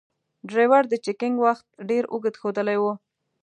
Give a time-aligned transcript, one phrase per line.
[0.49, 2.85] ډریور د چکینګ وخت ډیر اوږد ښودلای و.